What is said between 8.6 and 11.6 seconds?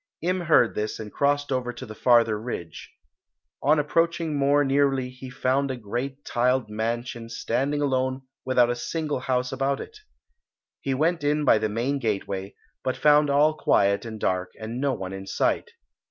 a single house about it. He went in by